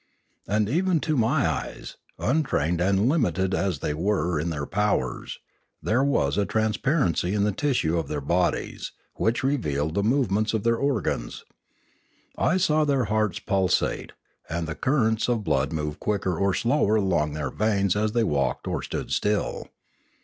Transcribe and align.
And 0.47 0.67
even 0.67 0.99
to 1.01 1.15
my 1.15 1.47
eyes, 1.47 1.95
untrained 2.17 2.81
and 2.81 3.07
limited 3.07 3.53
as 3.53 3.81
thefy 3.81 3.93
were 3.93 4.39
in 4.39 4.49
their 4.49 4.65
powers, 4.65 5.37
there 5.79 6.03
was 6.03 6.39
a 6.39 6.45
transparency 6.47 7.35
in 7.35 7.43
the 7.43 7.51
tissue 7.51 7.99
of 7.99 8.07
their 8.07 8.19
bodies 8.19 8.93
which 9.17 9.43
revealed 9.43 9.93
the 9.93 10.01
movements 10.01 10.55
of 10.55 10.63
their 10.63 10.77
organs; 10.77 11.45
I 12.35 12.57
saw 12.57 12.83
their 12.83 13.05
hearts 13.13 13.37
pulsate, 13.37 14.13
and 14.49 14.65
the 14.67 14.73
currents 14.73 15.29
of 15.29 15.35
the 15.37 15.43
blood 15.43 15.71
move 15.71 15.99
quicker 15.99 16.35
or 16.35 16.55
slower 16.55 16.95
along 16.95 17.33
their 17.33 17.51
veins 17.51 17.95
as 17.95 18.13
they 18.13 18.23
walked 18.23 18.67
or 18.67 18.81
stood 18.81 19.11
still. 19.11 19.67